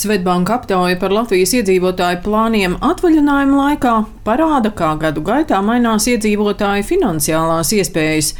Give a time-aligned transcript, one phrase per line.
[0.00, 7.74] Svetbanka aptauja par Latvijas iedzīvotāju plāniem atvaļinājuma laikā parāda, kā gadu gaitā mainās iedzīvotāju finansiālās
[7.76, 8.30] iespējas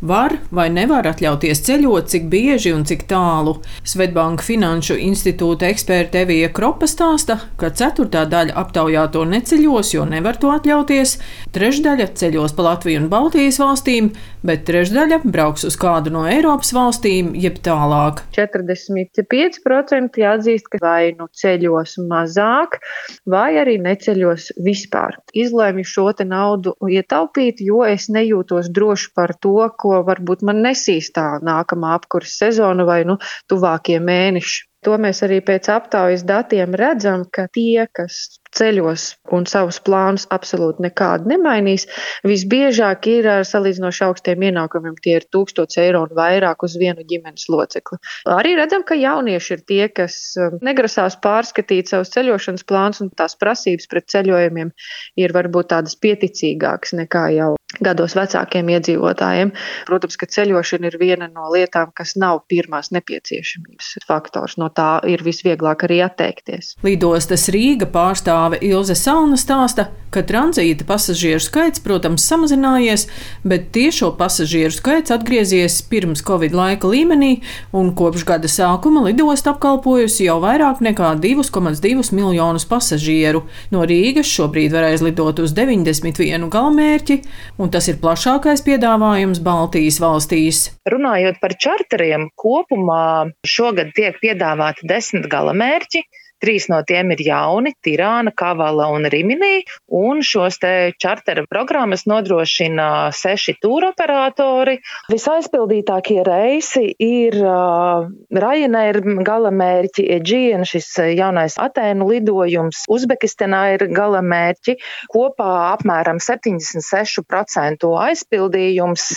[0.00, 3.56] var vai nevar atļauties ceļot, cik bieži un cik tālu.
[3.86, 10.52] Svetbanka Finanšu institūta eksperte Evija Kropa stāsta, ka ceturtā daļa aptaujāto neceļos, jo nevar to
[10.54, 11.16] atļauties,
[11.54, 14.12] trešdaļa ceļos pa Latviju un Baltijas valstīm,
[14.46, 18.22] bet trešdaļa brauks uz kādu no Eiropas valstīm, jeb tālāk.
[18.36, 22.78] 45% atzīst, ka vai nu ceļos mazāk,
[23.26, 25.18] vai arī neceļos vispār.
[25.34, 31.12] Izlēmu šo naudu ietaupīt, jo es nejūtos droši par to, ko ko varbūt man nesīs
[31.16, 33.16] tā nākamā apkurses sezona vai nu,
[33.48, 34.66] tuvākie mēneši.
[34.86, 40.84] To mēs arī pēc aptaujas datiem redzam, ka tie, kas ceļos un savus plānus absolūti
[40.86, 41.88] nekādi nemainīs,
[42.30, 44.94] visbiežāk ir ar salīdzinoši augstiem ienākumiem.
[45.02, 47.98] Tie ir 1000 eiro un vairāk uz vienu ģimenes locekli.
[48.38, 53.34] Arī redzam, ka jaunieši ir tie, kas um, negrasās pārskatīt savus ceļošanas plānus, un tās
[53.42, 54.72] prasības pret ceļojumiem
[55.18, 59.52] ir varbūt tādas pieticīgākas nekā jau gados vecākiem iedzīvotājiem.
[59.88, 64.58] Protams, ka ceļošana ir viena no lietām, kas nav pirmās nepieciešamības faktors.
[64.60, 66.74] No tā ir visvieglāk arī atteikties.
[66.86, 73.06] Lidostas Rīga pārstāve Ilze Salna stāsta, ka tranzīta pasažieru skaits, protams, samazinājies,
[73.48, 77.40] bet tiešo pasažieru skaits atgriezies pirms Covid laika līmenī,
[77.76, 83.44] un kopš gada sākuma lidosta apkalpojusi jau vairāk nekā 2,2 miljonus pasažieru.
[83.74, 87.20] No Rīgas šobrīd var aizlidot uz 91 galamērķi,
[87.60, 90.64] un tas ir plašākais piedāvājums Baltijas valstīs.
[90.88, 96.04] Runājot par čarteriem, kopumā šogad tiek piedāvāti desmit galamērķi.
[96.38, 100.70] Trīs no tiem ir jauni- Tirāna, Kavala un Riminī, un šos te
[101.02, 104.76] čartera programmas nodrošina seši tūroperatori.
[105.10, 114.76] Visaizpildītākie reisi ir uh, Ryanair galamērķi, Aegean, šis jaunais Atēnu lidojums, Uzbekistanā ir galamērķi,
[115.10, 119.08] kopā apmēram 76% aizpildījums,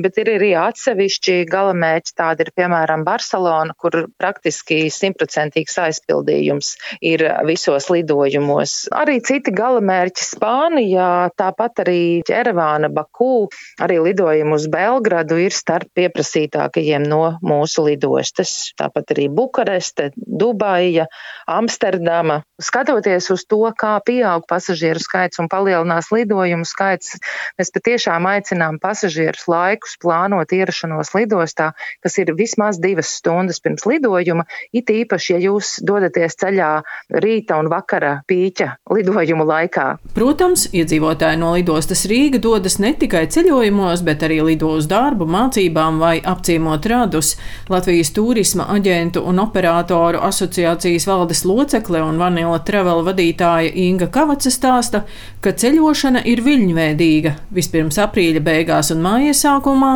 [0.00, 6.69] bet ir arī atsevišķi galamērķi, tādi ir piemēram Barcelona, kur praktiski simtprocentīgs aizpildījums
[7.04, 8.88] ir visos lidojumos.
[8.94, 13.48] Arī citi galamērķi Spānijā, tāpat arī Ķerevāna, Baku,
[13.82, 18.72] arī lidojumi uz Belgradu ir starp pieprasītākajiem no mūsu lidostas.
[18.78, 21.06] Tāpat arī Bukareste, Dubaja,
[21.50, 22.42] Amsterdama.
[22.60, 27.16] Skatoties uz to, kā pieaug pasažieru skaits un palielinās lidojumu skaits,
[27.58, 31.70] mēs patiešām aicinām pasažierus laikus plānot ierašanos lidostā,
[32.04, 34.44] kas ir vismaz divas stundas pirms lidojuma,
[34.76, 39.86] it īpaši, ja jūs dodaties ceļā ceļā rīta un vakara pīķa lidojumu laikā.
[40.14, 46.00] Protams, iedzīvotāji no lidostas Rīga dodas ne tikai ceļojumos, bet arī lido uz darbu, mācībām
[46.00, 47.36] vai apciemot radus.
[47.70, 55.04] Latvijas turisma aģentu un operātoru asociācijas valdes locekle un Vanila Travel vadītāja Inga Kavaca stāsta,
[55.40, 57.36] ka ceļošana ir viļņveidīga.
[57.54, 59.94] Vispirms aprīļa beigās un māja sākumā,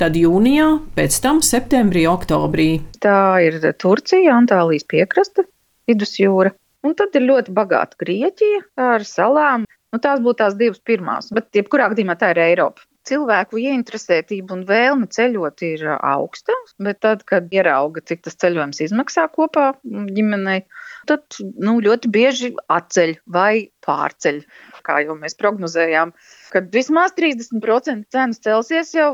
[0.00, 2.70] tad jūnijā, pēc tam septembrī, oktobrī.
[3.02, 5.46] Tā ir Turcija, Antālijas piekraste,
[5.90, 6.52] vidusjūra.
[6.86, 9.64] Un tad ir ļoti bagāta Grieķija ar salām.
[9.94, 12.84] Nu, tās būtu tās divas pirmās, bet jebkurā gadījumā tā ir Eiropa.
[13.06, 19.28] Cilvēku ieinteresētība un vēlme ceļot ir augsta, bet tad, kad ierauga, cik tas ceļojums izmaksā
[19.30, 20.64] kopā ģimenei,
[21.06, 24.42] tad nu, ļoti bieži atceļ vai pārceļ.
[24.86, 26.12] Kā jau mēs prognozējām,
[26.50, 29.12] kad vismaz 30% cenas celsies jau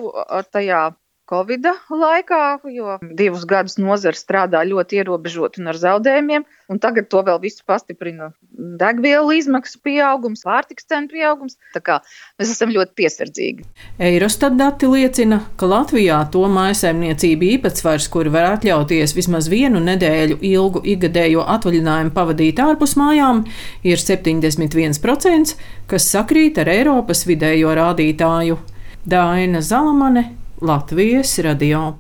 [0.57, 0.87] tajā
[1.33, 7.23] Covid laikā, jo divus gadus nozara strādā ļoti ierobežot un ar zaudējumiem, un tagad to
[7.25, 11.57] vēl visu pastiprina degvielu izmaksu pieaugums, pārtiks cenu pieaugums.
[11.73, 11.97] Tā kā
[12.37, 13.65] mēs esam ļoti piesardzīgi.
[14.11, 20.85] Eirostat dati liecina, ka Latvijā to mājsaimniecību īpatsvars, kuri var atļauties vismaz vienu nedēļu ilgu
[20.97, 23.47] ikgadējo atvaļinājumu pavadīt ārpus mājām,
[23.89, 25.57] ir 71%,
[25.89, 28.61] kas sakrīt ar Eiropas vidējo rādītāju.
[29.09, 31.95] Daina Zalamane Latvijas radio.